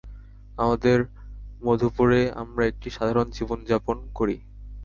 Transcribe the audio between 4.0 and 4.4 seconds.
করি।